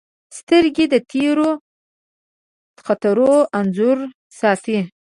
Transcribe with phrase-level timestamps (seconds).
[0.37, 1.49] سترګې د تېرو
[2.85, 3.97] خاطرو انځور
[4.39, 4.77] ساتي